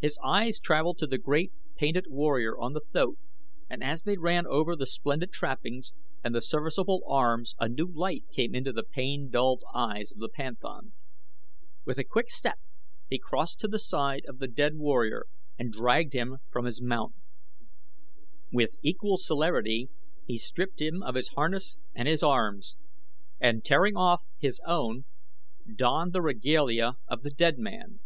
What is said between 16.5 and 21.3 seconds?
from his mount. With equal celerity he stripped him of his